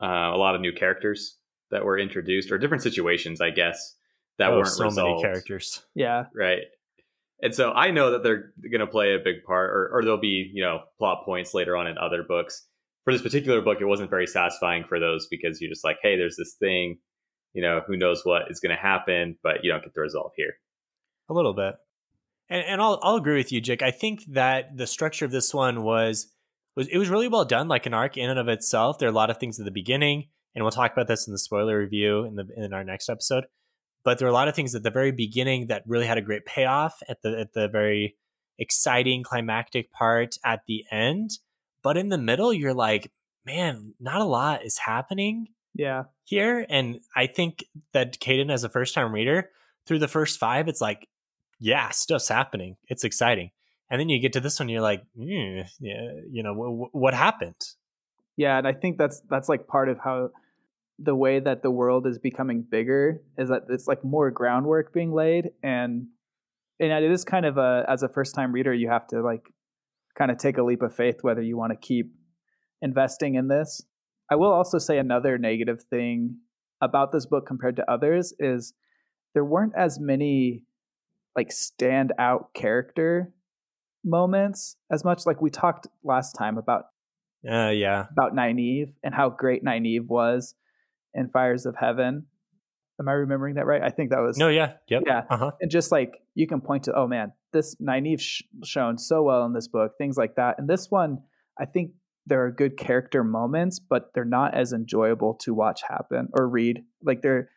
uh, 0.01 0.05
a 0.05 0.37
lot 0.37 0.55
of 0.55 0.61
new 0.61 0.73
characters 0.73 1.37
that 1.71 1.83
were 1.83 1.97
introduced, 1.97 2.51
or 2.51 2.57
different 2.57 2.83
situations, 2.83 3.41
I 3.41 3.49
guess, 3.49 3.95
that 4.37 4.51
oh, 4.51 4.57
weren't 4.57 4.67
so 4.67 4.85
resolved. 4.85 5.21
many 5.21 5.21
characters. 5.21 5.81
Yeah, 5.95 6.25
right. 6.35 6.63
And 7.41 7.53
so 7.53 7.71
I 7.71 7.91
know 7.91 8.11
that 8.11 8.23
they're 8.23 8.53
going 8.71 8.79
to 8.79 8.87
play 8.87 9.13
a 9.13 9.19
big 9.23 9.43
part, 9.45 9.69
or, 9.71 9.89
or 9.93 10.01
there'll 10.03 10.17
be 10.17 10.49
you 10.53 10.63
know 10.63 10.81
plot 10.97 11.25
points 11.25 11.53
later 11.53 11.75
on 11.75 11.87
in 11.87 11.97
other 11.97 12.23
books. 12.23 12.65
For 13.03 13.13
this 13.13 13.21
particular 13.21 13.61
book, 13.61 13.77
it 13.81 13.85
wasn't 13.85 14.09
very 14.09 14.25
satisfying 14.25 14.83
for 14.87 14.99
those 14.99 15.27
because 15.29 15.61
you're 15.61 15.69
just 15.69 15.83
like, 15.83 15.97
hey, 16.01 16.17
there's 16.17 16.37
this 16.37 16.55
thing, 16.59 16.97
you 17.53 17.61
know, 17.61 17.81
who 17.85 17.97
knows 17.97 18.21
what 18.23 18.49
is 18.49 18.59
going 18.59 18.75
to 18.75 18.81
happen, 18.81 19.37
but 19.43 19.63
you 19.63 19.71
don't 19.71 19.83
get 19.83 19.93
the 19.93 20.01
result 20.01 20.33
here. 20.35 20.55
A 21.29 21.33
little 21.33 21.53
bit. 21.53 21.75
And, 22.49 22.65
and 22.65 22.81
I'll, 22.81 22.99
I'll 23.03 23.15
agree 23.15 23.37
with 23.37 23.51
you, 23.51 23.61
Jake. 23.61 23.83
I 23.83 23.91
think 23.91 24.23
that 24.29 24.75
the 24.75 24.87
structure 24.87 25.25
of 25.25 25.31
this 25.31 25.53
one 25.53 25.83
was 25.83 26.33
was 26.75 26.87
it 26.87 26.97
was 26.97 27.09
really 27.09 27.27
well 27.27 27.45
done, 27.45 27.67
like 27.67 27.85
an 27.85 27.93
arc 27.93 28.17
in 28.17 28.29
and 28.29 28.39
of 28.39 28.47
itself. 28.47 28.99
There 28.99 29.07
are 29.07 29.11
a 29.11 29.15
lot 29.15 29.29
of 29.29 29.37
things 29.37 29.59
at 29.59 29.65
the 29.65 29.71
beginning, 29.71 30.27
and 30.53 30.63
we'll 30.63 30.71
talk 30.71 30.91
about 30.91 31.07
this 31.07 31.27
in 31.27 31.33
the 31.33 31.39
spoiler 31.39 31.79
review 31.79 32.23
in 32.25 32.35
the 32.35 32.47
in 32.55 32.73
our 32.73 32.83
next 32.83 33.09
episode. 33.09 33.45
But 34.03 34.19
there 34.19 34.27
are 34.27 34.31
a 34.31 34.33
lot 34.33 34.47
of 34.47 34.55
things 34.55 34.75
at 34.75 34.83
the 34.83 34.91
very 34.91 35.11
beginning 35.11 35.67
that 35.67 35.83
really 35.87 36.05
had 36.05 36.17
a 36.17 36.21
great 36.21 36.45
payoff 36.45 37.01
at 37.09 37.21
the 37.21 37.39
at 37.39 37.53
the 37.53 37.67
very 37.67 38.15
exciting 38.59 39.23
climactic 39.23 39.91
part 39.91 40.35
at 40.43 40.61
the 40.67 40.83
end. 40.91 41.31
But 41.81 41.97
in 41.97 42.09
the 42.09 42.17
middle, 42.17 42.53
you're 42.53 42.73
like, 42.73 43.11
man, 43.45 43.93
not 43.99 44.21
a 44.21 44.25
lot 44.25 44.65
is 44.65 44.77
happening. 44.77 45.47
Yeah. 45.73 46.03
Here. 46.23 46.65
And 46.69 46.99
I 47.15 47.27
think 47.27 47.65
that 47.93 48.19
Caden, 48.19 48.51
as 48.51 48.63
a 48.63 48.69
first 48.69 48.93
time 48.93 49.13
reader, 49.13 49.49
through 49.85 49.99
the 49.99 50.07
first 50.07 50.39
five, 50.39 50.67
it's 50.67 50.81
like, 50.81 51.07
yeah, 51.59 51.89
stuff's 51.89 52.29
happening. 52.29 52.77
It's 52.87 53.03
exciting 53.03 53.51
and 53.89 53.99
then 53.99 54.09
you 54.09 54.19
get 54.19 54.33
to 54.33 54.39
this 54.39 54.59
one 54.59 54.69
you're 54.69 54.81
like 54.81 55.03
mm, 55.17 55.65
yeah, 55.79 56.11
you 56.31 56.43
know 56.43 56.53
w- 56.53 56.89
what 56.91 57.13
happened? 57.13 57.61
Yeah 58.37 58.57
and 58.57 58.67
i 58.67 58.73
think 58.73 58.97
that's 58.97 59.21
that's 59.29 59.47
like 59.47 59.67
part 59.67 59.89
of 59.89 59.97
how 60.03 60.29
the 60.99 61.15
way 61.15 61.39
that 61.39 61.61
the 61.61 61.71
world 61.71 62.07
is 62.07 62.17
becoming 62.17 62.61
bigger 62.69 63.21
is 63.37 63.49
that 63.49 63.63
it's 63.69 63.87
like 63.87 64.03
more 64.03 64.31
groundwork 64.31 64.93
being 64.93 65.13
laid 65.13 65.51
and 65.63 66.07
and 66.79 66.91
it 66.91 67.11
is 67.11 67.23
kind 67.23 67.45
of 67.45 67.57
a 67.57 67.85
as 67.87 68.03
a 68.03 68.09
first 68.09 68.35
time 68.35 68.51
reader 68.51 68.73
you 68.73 68.89
have 68.89 69.07
to 69.07 69.21
like 69.21 69.49
kind 70.17 70.31
of 70.31 70.37
take 70.37 70.57
a 70.57 70.63
leap 70.63 70.81
of 70.81 70.95
faith 70.95 71.17
whether 71.21 71.41
you 71.41 71.57
want 71.57 71.71
to 71.71 71.77
keep 71.77 72.11
investing 72.81 73.35
in 73.35 73.47
this. 73.47 73.81
I 74.31 74.35
will 74.35 74.51
also 74.51 74.77
say 74.77 74.97
another 74.97 75.37
negative 75.37 75.83
thing 75.83 76.37
about 76.81 77.11
this 77.11 77.25
book 77.25 77.45
compared 77.45 77.75
to 77.77 77.91
others 77.91 78.33
is 78.39 78.73
there 79.33 79.45
weren't 79.45 79.73
as 79.75 79.99
many 79.99 80.63
like 81.35 81.51
stand 81.51 82.13
out 82.17 82.53
character 82.53 83.33
moments 84.05 84.77
as 84.91 85.03
much 85.03 85.25
like 85.25 85.41
we 85.41 85.49
talked 85.49 85.87
last 86.03 86.33
time 86.33 86.57
about 86.57 86.85
uh 87.49 87.69
yeah 87.69 88.05
about 88.11 88.33
Nynaeve 88.33 88.93
and 89.03 89.13
how 89.13 89.29
great 89.29 89.63
Nynaeve 89.63 90.07
was 90.07 90.55
in 91.13 91.29
Fires 91.29 91.65
of 91.65 91.75
Heaven. 91.75 92.27
Am 92.99 93.09
I 93.09 93.13
remembering 93.13 93.55
that 93.55 93.65
right? 93.65 93.81
I 93.81 93.89
think 93.89 94.11
that 94.11 94.19
was 94.19 94.37
No, 94.37 94.47
yeah. 94.47 94.73
Yep. 94.87 95.03
Yeah. 95.05 95.23
Uh-huh. 95.29 95.51
And 95.59 95.69
just 95.69 95.91
like 95.91 96.21
you 96.33 96.47
can 96.47 96.61
point 96.61 96.83
to 96.83 96.93
oh 96.93 97.07
man, 97.07 97.33
this 97.51 97.75
Nynaeve 97.75 98.21
sh- 98.21 98.43
shown 98.63 98.97
so 98.97 99.23
well 99.23 99.45
in 99.45 99.53
this 99.53 99.67
book, 99.67 99.93
things 99.97 100.17
like 100.17 100.35
that. 100.35 100.55
And 100.59 100.69
this 100.69 100.89
one, 100.89 101.23
I 101.59 101.65
think 101.65 101.91
there 102.25 102.43
are 102.45 102.51
good 102.51 102.77
character 102.77 103.23
moments, 103.23 103.79
but 103.79 104.13
they're 104.13 104.25
not 104.25 104.55
as 104.55 104.73
enjoyable 104.73 105.35
to 105.35 105.53
watch 105.53 105.81
happen 105.87 106.29
or 106.33 106.47
read. 106.47 106.83
Like 107.03 107.21
their 107.21 107.49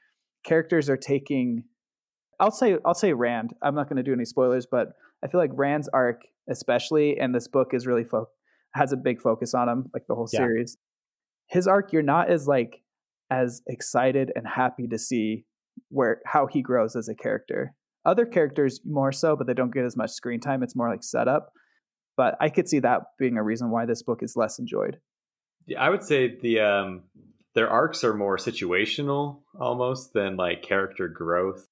characters 0.45 0.88
are 0.88 0.97
taking 0.97 1.64
I'll 2.40 2.50
say 2.50 2.76
I'll 2.85 2.95
say 2.95 3.12
Rand. 3.12 3.55
I'm 3.62 3.75
not 3.75 3.88
going 3.88 3.97
to 3.97 4.02
do 4.02 4.12
any 4.12 4.25
spoilers, 4.25 4.67
but 4.67 4.93
I 5.23 5.28
feel 5.28 5.40
like 5.40 5.50
Rand's 5.55 5.88
arc 5.88 6.23
especially, 6.49 7.19
and 7.19 7.35
this 7.35 7.49
book 7.49 7.73
is 7.73 7.87
really 7.87 8.05
fo- 8.05 8.28
has 8.75 8.93
a 8.93 8.97
big 8.97 9.21
focus 9.21 9.55
on 9.55 9.69
him, 9.69 9.87
like 9.93 10.05
the 10.09 10.14
whole 10.14 10.28
yeah. 10.33 10.40
series. 10.40 10.76
His 11.47 11.67
arc, 11.67 11.93
you're 11.93 12.02
not 12.02 12.31
as 12.31 12.47
like 12.47 12.83
as 13.31 13.62
excited 13.67 14.33
and 14.35 14.47
happy 14.47 14.87
to 14.88 14.99
see 14.99 15.45
where 15.88 16.21
how 16.26 16.47
he 16.47 16.62
grows 16.62 16.97
as 16.97 17.09
a 17.09 17.14
character. 17.14 17.75
Other 18.05 18.26
characters 18.26 18.81
more 18.85 19.12
so, 19.12 19.37
but 19.37 19.47
they 19.47 19.55
don't 19.55 19.73
get 19.73 19.85
as 19.85 19.97
much 19.97 20.11
screen 20.11 20.40
time. 20.40 20.62
It's 20.62 20.76
more 20.76 20.88
like 20.88 21.02
setup. 21.02 21.52
But 22.17 22.37
I 22.40 22.49
could 22.49 22.69
see 22.69 22.81
that 22.81 23.02
being 23.19 23.37
a 23.37 23.43
reason 23.43 23.71
why 23.71 23.87
this 23.87 24.02
book 24.02 24.23
is 24.23 24.35
less 24.37 24.59
enjoyed. 24.59 24.99
Yeah, 25.67 25.83
I 25.83 25.90
would 25.90 26.02
say 26.02 26.38
the 26.40 26.61
um 26.61 27.02
their 27.55 27.69
arcs 27.69 28.05
are 28.05 28.14
more 28.14 28.37
situational 28.37 29.40
almost 29.59 30.12
than 30.12 30.37
like 30.37 30.62
character 30.62 31.09
growth. 31.09 31.69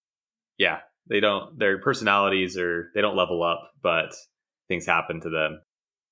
Yeah, 0.59 0.81
they 1.09 1.21
don't 1.21 1.59
their 1.59 1.79
personalities 1.79 2.59
are 2.59 2.91
they 2.95 3.01
don't 3.01 3.17
level 3.17 3.43
up, 3.43 3.71
but 3.83 4.15
things 4.69 4.87
happen 4.87 5.21
to 5.21 5.31
them. 5.31 5.61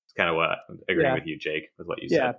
It's 0.05 0.13
kind 0.13 0.29
of 0.29 0.35
what 0.35 0.49
I'm 0.69 0.79
agreeing 0.89 1.09
yeah. 1.09 1.13
with 1.15 1.25
you, 1.25 1.37
Jake, 1.37 1.69
with 1.77 1.87
what 1.87 2.01
you 2.01 2.07
yeah. 2.11 2.17
said. 2.17 2.35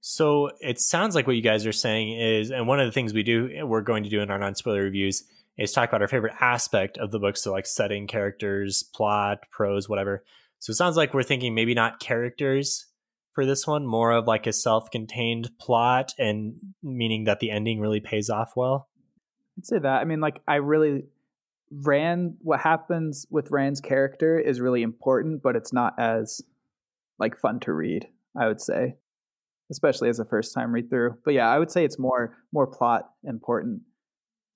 So 0.00 0.50
it 0.60 0.80
sounds 0.80 1.14
like 1.14 1.26
what 1.26 1.36
you 1.36 1.42
guys 1.42 1.66
are 1.66 1.72
saying 1.72 2.18
is, 2.18 2.50
and 2.50 2.66
one 2.68 2.80
of 2.80 2.86
the 2.86 2.92
things 2.92 3.12
we 3.12 3.22
do, 3.22 3.66
we're 3.66 3.80
going 3.80 4.04
to 4.04 4.10
do 4.10 4.20
in 4.20 4.30
our 4.30 4.38
non 4.38 4.54
spoiler 4.54 4.82
reviews 4.82 5.24
is 5.56 5.72
talk 5.72 5.88
about 5.88 6.02
our 6.02 6.08
favorite 6.08 6.34
aspect 6.40 6.98
of 6.98 7.10
the 7.10 7.18
book. 7.18 7.36
So 7.36 7.50
like 7.50 7.66
setting, 7.66 8.06
characters, 8.06 8.84
plot, 8.94 9.38
prose, 9.50 9.88
whatever. 9.88 10.24
So 10.60 10.70
it 10.70 10.76
sounds 10.76 10.96
like 10.96 11.14
we're 11.14 11.24
thinking 11.24 11.54
maybe 11.54 11.74
not 11.74 12.00
characters 12.00 12.86
for 13.32 13.44
this 13.44 13.66
one, 13.66 13.86
more 13.86 14.12
of 14.12 14.26
like 14.26 14.46
a 14.46 14.52
self-contained 14.52 15.50
plot, 15.58 16.12
and 16.18 16.54
meaning 16.82 17.24
that 17.24 17.40
the 17.40 17.50
ending 17.50 17.80
really 17.80 18.00
pays 18.00 18.30
off 18.30 18.52
well. 18.56 18.88
I'd 19.56 19.66
say 19.66 19.78
that. 19.78 20.00
I 20.00 20.04
mean, 20.04 20.20
like 20.20 20.40
I 20.46 20.56
really 20.56 21.04
Rand. 21.70 22.36
What 22.40 22.60
happens 22.60 23.26
with 23.30 23.50
Rand's 23.50 23.80
character 23.80 24.38
is 24.38 24.60
really 24.60 24.82
important, 24.82 25.42
but 25.42 25.56
it's 25.56 25.72
not 25.72 25.94
as 25.98 26.40
like 27.18 27.36
fun 27.36 27.60
to 27.60 27.72
read. 27.72 28.08
I 28.36 28.46
would 28.46 28.60
say, 28.60 28.96
especially 29.70 30.08
as 30.08 30.18
a 30.18 30.24
first 30.24 30.54
time 30.54 30.72
read 30.72 30.90
through. 30.90 31.18
But 31.24 31.34
yeah, 31.34 31.48
I 31.48 31.58
would 31.58 31.70
say 31.70 31.84
it's 31.84 31.98
more 31.98 32.36
more 32.52 32.66
plot 32.66 33.10
important. 33.24 33.82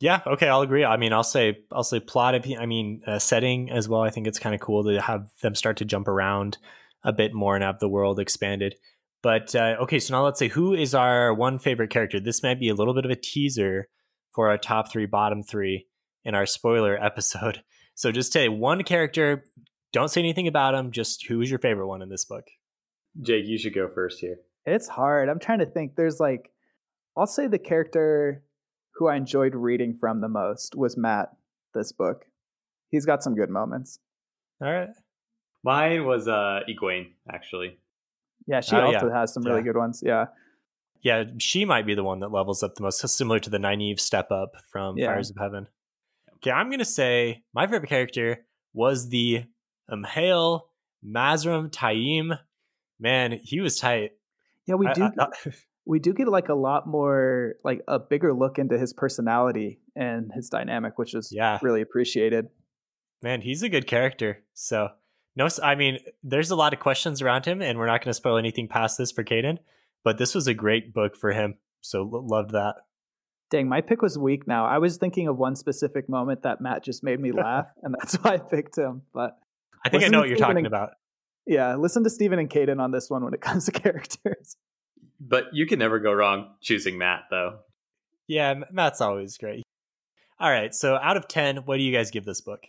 Yeah, 0.00 0.20
okay, 0.26 0.48
I'll 0.48 0.62
agree. 0.62 0.84
I 0.84 0.96
mean, 0.96 1.12
I'll 1.12 1.22
say 1.22 1.58
I'll 1.70 1.84
say 1.84 2.00
plot. 2.00 2.34
I 2.34 2.66
mean, 2.66 3.02
uh, 3.06 3.18
setting 3.18 3.70
as 3.70 3.88
well. 3.88 4.02
I 4.02 4.10
think 4.10 4.26
it's 4.26 4.38
kind 4.38 4.54
of 4.54 4.60
cool 4.60 4.84
to 4.84 5.00
have 5.00 5.28
them 5.42 5.54
start 5.54 5.76
to 5.78 5.84
jump 5.84 6.08
around 6.08 6.58
a 7.04 7.12
bit 7.12 7.34
more 7.34 7.54
and 7.54 7.64
have 7.64 7.78
the 7.78 7.88
world 7.88 8.18
expanded. 8.18 8.74
But 9.22 9.54
uh, 9.54 9.76
okay, 9.82 10.00
so 10.00 10.14
now 10.14 10.24
let's 10.24 10.38
say 10.38 10.48
who 10.48 10.74
is 10.74 10.94
our 10.94 11.32
one 11.32 11.58
favorite 11.58 11.90
character. 11.90 12.18
This 12.18 12.42
might 12.42 12.58
be 12.58 12.68
a 12.68 12.74
little 12.74 12.94
bit 12.94 13.04
of 13.04 13.10
a 13.10 13.16
teaser 13.16 13.88
for 14.32 14.48
our 14.48 14.58
top 14.58 14.90
three, 14.90 15.06
bottom 15.06 15.42
three 15.42 15.86
in 16.24 16.34
our 16.34 16.46
spoiler 16.46 17.02
episode. 17.02 17.62
So 17.94 18.10
just 18.10 18.32
say 18.32 18.48
one 18.48 18.84
character. 18.84 19.44
Don't 19.92 20.08
say 20.08 20.22
anything 20.22 20.48
about 20.48 20.74
him. 20.74 20.92
Just 20.92 21.26
who 21.26 21.42
is 21.42 21.50
your 21.50 21.58
favorite 21.58 21.88
one 21.88 22.00
in 22.00 22.08
this 22.08 22.24
book? 22.24 22.46
Jake, 23.20 23.44
you 23.44 23.58
should 23.58 23.74
go 23.74 23.86
first 23.94 24.18
here. 24.18 24.36
It's 24.64 24.88
hard. 24.88 25.28
I'm 25.28 25.38
trying 25.38 25.58
to 25.58 25.66
think. 25.66 25.94
There's 25.94 26.18
like, 26.18 26.50
I'll 27.18 27.26
say 27.26 27.48
the 27.48 27.58
character 27.58 28.44
who 28.94 29.08
I 29.08 29.16
enjoyed 29.16 29.54
reading 29.54 29.94
from 29.94 30.20
the 30.20 30.28
most 30.28 30.74
was 30.74 30.96
Mat 30.96 31.30
This 31.74 31.92
book, 31.92 32.24
he's 32.90 33.04
got 33.04 33.22
some 33.22 33.34
good 33.34 33.50
moments. 33.50 33.98
All 34.62 34.72
right. 34.72 34.88
Mine 35.64 36.04
was 36.04 36.28
uh 36.28 36.60
Egwene, 36.68 37.12
actually. 37.30 37.78
Yeah, 38.46 38.60
she 38.60 38.76
oh, 38.76 38.86
also 38.86 39.08
yeah. 39.08 39.20
has 39.20 39.32
some 39.32 39.42
really 39.44 39.58
yeah. 39.58 39.64
good 39.64 39.76
ones. 39.76 40.02
Yeah. 40.04 40.26
Yeah, 41.00 41.24
she 41.38 41.64
might 41.64 41.84
be 41.84 41.94
the 41.94 42.04
one 42.04 42.20
that 42.20 42.30
levels 42.30 42.62
up 42.62 42.76
the 42.76 42.82
most, 42.82 43.00
similar 43.08 43.40
to 43.40 43.50
the 43.50 43.58
Nynaeve 43.58 43.98
step 43.98 44.30
up 44.30 44.54
from 44.70 44.96
yeah. 44.96 45.06
Fires 45.06 45.30
of 45.30 45.36
Heaven. 45.36 45.66
Okay, 46.42 46.50
I'm 46.50 46.70
gonna 46.70 46.84
say 46.84 47.44
my 47.54 47.66
favorite 47.66 47.88
character 47.88 48.44
was 48.72 49.08
the 49.10 49.44
um, 49.88 50.04
M'Hael 50.04 50.62
Mazrim 51.04 51.70
Taim. 51.70 52.38
Man, 52.98 53.40
he 53.42 53.60
was 53.60 53.78
tight. 53.78 54.12
Yeah, 54.66 54.76
we 54.76 54.88
do. 54.92 55.04
I, 55.04 55.10
I, 55.18 55.28
we 55.86 55.98
do 55.98 56.12
get 56.12 56.28
like 56.28 56.48
a 56.48 56.54
lot 56.54 56.86
more, 56.86 57.54
like 57.64 57.82
a 57.88 57.98
bigger 57.98 58.32
look 58.32 58.58
into 58.58 58.78
his 58.78 58.92
personality 58.92 59.80
and 59.96 60.30
his 60.34 60.48
dynamic, 60.48 60.98
which 60.98 61.14
is 61.14 61.30
yeah. 61.32 61.58
really 61.62 61.80
appreciated. 61.80 62.48
Man, 63.22 63.40
he's 63.40 63.62
a 63.62 63.68
good 63.68 63.86
character. 63.86 64.42
So 64.54 64.88
no, 65.36 65.48
I 65.62 65.74
mean, 65.74 65.98
there's 66.22 66.50
a 66.50 66.56
lot 66.56 66.72
of 66.72 66.80
questions 66.80 67.22
around 67.22 67.46
him, 67.46 67.62
and 67.62 67.78
we're 67.78 67.86
not 67.86 68.00
going 68.00 68.10
to 68.10 68.14
spoil 68.14 68.36
anything 68.36 68.68
past 68.68 68.98
this 68.98 69.12
for 69.12 69.24
Caden. 69.24 69.58
But 70.04 70.18
this 70.18 70.34
was 70.34 70.46
a 70.46 70.54
great 70.54 70.92
book 70.92 71.16
for 71.16 71.32
him, 71.32 71.54
so 71.80 72.02
loved 72.02 72.50
that. 72.50 72.74
Dang, 73.52 73.68
my 73.68 73.82
pick 73.82 74.00
was 74.00 74.16
weak. 74.16 74.48
Now 74.48 74.64
I 74.64 74.78
was 74.78 74.96
thinking 74.96 75.28
of 75.28 75.36
one 75.36 75.56
specific 75.56 76.08
moment 76.08 76.42
that 76.42 76.62
Mat 76.62 76.82
just 76.82 77.04
made 77.04 77.20
me 77.20 77.32
laugh, 77.32 77.70
and 77.82 77.94
that's 77.94 78.14
why 78.14 78.34
I 78.34 78.38
picked 78.38 78.78
him. 78.78 79.02
But 79.12 79.38
I 79.84 79.90
think 79.90 80.02
I 80.04 80.08
know 80.08 80.20
what 80.20 80.30
you're 80.30 80.38
talking 80.38 80.58
and, 80.58 80.66
about. 80.66 80.92
Yeah, 81.46 81.76
listen 81.76 82.02
to 82.04 82.10
Stephen 82.10 82.38
and 82.38 82.48
Caden 82.48 82.80
on 82.80 82.92
this 82.92 83.10
one 83.10 83.22
when 83.22 83.34
it 83.34 83.42
comes 83.42 83.66
to 83.66 83.72
characters. 83.72 84.56
But 85.20 85.48
you 85.52 85.66
can 85.66 85.78
never 85.78 85.98
go 85.98 86.14
wrong 86.14 86.54
choosing 86.62 86.96
Mat, 86.96 87.24
though. 87.30 87.58
Yeah, 88.26 88.54
Mat's 88.70 89.02
always 89.02 89.36
great. 89.36 89.62
All 90.40 90.50
right, 90.50 90.74
so 90.74 90.96
out 90.96 91.18
of 91.18 91.28
10, 91.28 91.58
what 91.58 91.76
do 91.76 91.82
you 91.82 91.92
guys 91.92 92.10
give 92.10 92.24
this 92.24 92.40
book? 92.40 92.64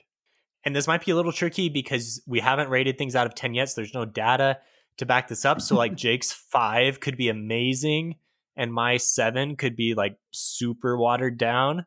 And 0.65 0.75
this 0.75 0.85
might 0.85 1.05
be 1.05 1.11
a 1.11 1.15
little 1.15 1.31
tricky 1.31 1.69
because 1.69 2.21
we 2.27 2.41
haven't 2.41 2.69
rated 2.69 2.97
things 2.97 3.15
out 3.15 3.25
of 3.25 3.35
10 3.35 3.53
yet, 3.53 3.69
so 3.69 3.79
there's 3.79 3.93
no 3.93 4.03
data 4.03 4.59
to 4.97 5.05
back 5.05 5.29
this 5.29 5.45
up. 5.45 5.61
So, 5.61 5.77
like, 5.77 5.95
Jake's 5.95 6.33
five 6.33 6.99
could 6.99 7.15
be 7.15 7.29
amazing, 7.29 8.15
and 8.55 8.73
my 8.73 8.97
seven 8.97 9.55
could 9.55 9.75
be 9.75 9.93
like 9.93 10.17
super 10.31 10.97
watered 10.97 11.37
down. 11.37 11.85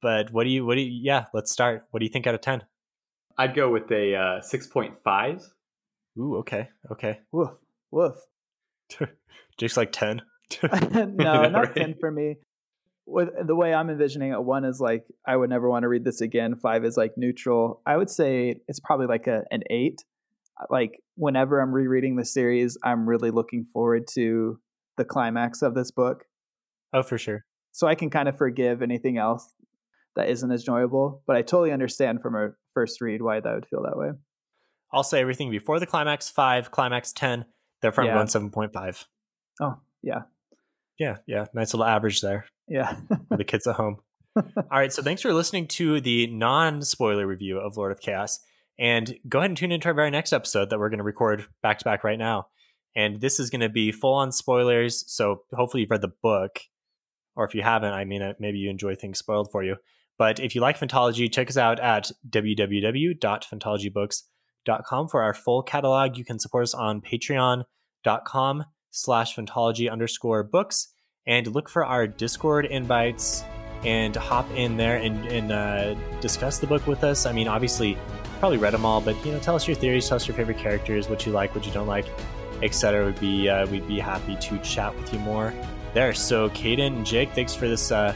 But 0.00 0.32
what 0.32 0.44
do 0.44 0.50
you, 0.50 0.66
what 0.66 0.74
do 0.74 0.80
you, 0.80 1.00
yeah, 1.02 1.26
let's 1.32 1.52
start. 1.52 1.86
What 1.90 2.00
do 2.00 2.06
you 2.06 2.10
think 2.10 2.26
out 2.26 2.34
of 2.34 2.40
10? 2.40 2.62
I'd 3.38 3.54
go 3.54 3.70
with 3.70 3.90
a 3.90 4.14
uh, 4.14 4.40
6.5. 4.40 5.44
Ooh, 6.18 6.36
okay, 6.38 6.68
okay. 6.90 7.20
Woof, 7.30 7.52
woof. 7.90 8.16
Jake's 9.58 9.76
like 9.76 9.92
10. 9.92 10.22
no, 10.62 11.48
not 11.48 11.54
right? 11.54 11.74
10 11.74 11.94
for 12.00 12.10
me. 12.10 12.36
With 13.04 13.30
the 13.46 13.56
way 13.56 13.74
I'm 13.74 13.90
envisioning 13.90 14.32
it, 14.32 14.42
one 14.42 14.64
is 14.64 14.80
like 14.80 15.04
I 15.26 15.36
would 15.36 15.50
never 15.50 15.68
want 15.68 15.82
to 15.82 15.88
read 15.88 16.04
this 16.04 16.20
again. 16.20 16.54
Five 16.54 16.84
is 16.84 16.96
like 16.96 17.14
neutral. 17.16 17.82
I 17.84 17.96
would 17.96 18.08
say 18.08 18.60
it's 18.68 18.78
probably 18.78 19.06
like 19.06 19.26
a 19.26 19.42
an 19.50 19.62
eight. 19.70 20.04
Like 20.70 21.00
whenever 21.16 21.60
I'm 21.60 21.72
rereading 21.72 22.14
the 22.14 22.24
series, 22.24 22.78
I'm 22.84 23.08
really 23.08 23.32
looking 23.32 23.64
forward 23.64 24.06
to 24.14 24.60
the 25.02 25.08
climax 25.08 25.62
of 25.62 25.74
this 25.74 25.90
book. 25.90 26.26
Oh, 26.92 27.02
for 27.02 27.18
sure. 27.18 27.44
So 27.72 27.88
I 27.88 27.96
can 27.96 28.08
kind 28.08 28.28
of 28.28 28.36
forgive 28.36 28.82
anything 28.82 29.18
else 29.18 29.52
that 30.14 30.28
isn't 30.28 30.50
as 30.50 30.60
enjoyable, 30.60 31.22
but 31.26 31.34
I 31.34 31.42
totally 31.42 31.72
understand 31.72 32.22
from 32.22 32.36
a 32.36 32.50
first 32.72 33.00
read 33.00 33.20
why 33.20 33.40
that 33.40 33.52
would 33.52 33.66
feel 33.66 33.82
that 33.82 33.96
way. 33.96 34.10
I'll 34.92 35.02
say 35.02 35.20
everything 35.20 35.50
before 35.50 35.80
the 35.80 35.86
climax 35.86 36.28
five, 36.28 36.70
climax 36.70 37.12
ten. 37.12 37.46
Therefore, 37.80 38.04
I'm 38.04 38.08
yeah. 38.08 38.14
going 38.14 38.28
seven 38.28 38.50
point 38.50 38.72
five. 38.72 39.04
Oh, 39.60 39.78
yeah. 40.02 40.22
Yeah, 40.98 41.16
yeah. 41.26 41.46
Nice 41.52 41.74
little 41.74 41.86
average 41.86 42.20
there. 42.20 42.46
Yeah. 42.68 42.96
for 43.28 43.36
the 43.36 43.44
kids 43.44 43.66
at 43.66 43.74
home. 43.74 43.96
All 44.36 44.44
right. 44.70 44.92
So 44.92 45.02
thanks 45.02 45.22
for 45.22 45.32
listening 45.32 45.66
to 45.68 46.00
the 46.00 46.28
non 46.28 46.82
spoiler 46.82 47.26
review 47.26 47.58
of 47.58 47.76
Lord 47.76 47.90
of 47.90 48.00
Chaos. 48.00 48.38
And 48.78 49.18
go 49.28 49.38
ahead 49.38 49.50
and 49.50 49.56
tune 49.56 49.72
into 49.72 49.88
our 49.88 49.94
very 49.94 50.10
next 50.10 50.32
episode 50.32 50.70
that 50.70 50.78
we're 50.78 50.90
going 50.90 50.98
to 50.98 51.04
record 51.04 51.46
back 51.62 51.78
to 51.78 51.84
back 51.84 52.04
right 52.04 52.18
now. 52.18 52.46
And 52.94 53.20
this 53.20 53.40
is 53.40 53.50
going 53.50 53.62
to 53.62 53.68
be 53.68 53.92
full 53.92 54.14
on 54.14 54.32
spoilers. 54.32 55.04
So 55.10 55.42
hopefully 55.52 55.82
you've 55.82 55.90
read 55.90 56.02
the 56.02 56.12
book. 56.22 56.60
Or 57.34 57.46
if 57.46 57.54
you 57.54 57.62
haven't, 57.62 57.92
I 57.92 58.04
mean, 58.04 58.20
uh, 58.20 58.34
maybe 58.38 58.58
you 58.58 58.68
enjoy 58.68 58.94
things 58.94 59.18
spoiled 59.18 59.50
for 59.50 59.64
you. 59.64 59.76
But 60.18 60.38
if 60.38 60.54
you 60.54 60.60
like 60.60 60.78
Fantology, 60.78 61.32
check 61.32 61.48
us 61.48 61.56
out 61.56 61.80
at 61.80 62.10
www.fantologybooks.com 62.28 65.08
for 65.08 65.22
our 65.22 65.32
full 65.32 65.62
catalog. 65.62 66.18
You 66.18 66.24
can 66.24 66.38
support 66.38 66.64
us 66.64 66.74
on 66.74 67.00
patreon.com 67.00 68.64
slash 68.90 69.34
fantology 69.34 69.90
underscore 69.90 70.44
books 70.44 70.88
and 71.26 71.46
look 71.48 71.68
for 71.68 71.84
our 71.84 72.06
Discord 72.06 72.66
invites 72.66 73.44
and 73.84 74.14
hop 74.14 74.48
in 74.52 74.76
there 74.76 74.96
and, 74.96 75.26
and 75.26 75.50
uh, 75.50 75.94
discuss 76.20 76.58
the 76.58 76.66
book 76.66 76.86
with 76.86 77.02
us. 77.02 77.26
I 77.26 77.32
mean, 77.32 77.48
obviously, 77.48 77.98
probably 78.38 78.58
read 78.58 78.74
them 78.74 78.84
all, 78.84 79.00
but 79.00 79.16
you 79.24 79.32
know, 79.32 79.40
tell 79.40 79.56
us 79.56 79.66
your 79.66 79.76
theories, 79.76 80.08
tell 80.08 80.16
us 80.16 80.28
your 80.28 80.36
favorite 80.36 80.58
characters, 80.58 81.08
what 81.08 81.26
you 81.26 81.32
like, 81.32 81.54
what 81.54 81.66
you 81.66 81.72
don't 81.72 81.88
like, 81.88 82.06
etc. 82.62 83.04
Would 83.04 83.20
be 83.20 83.48
uh, 83.48 83.66
we'd 83.66 83.86
be 83.86 83.98
happy 83.98 84.36
to 84.36 84.58
chat 84.58 84.96
with 84.96 85.12
you 85.12 85.18
more 85.20 85.52
there. 85.94 86.14
So, 86.14 86.48
Caden 86.50 86.86
and 86.86 87.06
Jake, 87.06 87.32
thanks 87.32 87.54
for 87.54 87.68
this 87.68 87.92
uh, 87.92 88.14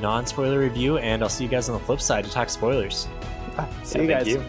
non 0.00 0.26
spoiler 0.26 0.58
review, 0.58 0.98
and 0.98 1.22
I'll 1.22 1.28
see 1.28 1.44
you 1.44 1.50
guys 1.50 1.68
on 1.68 1.78
the 1.78 1.84
flip 1.84 2.00
side 2.00 2.24
to 2.24 2.30
talk 2.30 2.48
spoilers. 2.48 3.08
see 3.82 4.02
you 4.02 4.08
guys. 4.08 4.26
You. 4.26 4.44